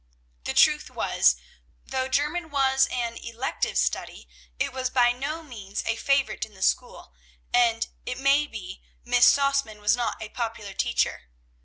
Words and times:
The 0.45 0.55
truth 0.55 0.89
was, 0.89 1.35
though 1.85 2.07
German 2.07 2.49
was 2.49 2.87
an 2.89 3.17
elective 3.17 3.77
study, 3.77 4.27
it 4.57 4.73
was 4.73 4.89
by 4.89 5.11
no 5.11 5.43
means 5.43 5.83
a 5.85 5.95
favorite 5.95 6.43
in 6.43 6.55
the 6.55 6.63
school, 6.63 7.13
and, 7.53 7.87
it 8.03 8.17
may 8.17 8.47
be, 8.47 8.81
Miss 9.05 9.27
Sausmann 9.27 9.79
was 9.79 9.95
not 9.95 10.19
a 10.19 10.29
popular 10.29 10.73
teacher. 10.73 11.29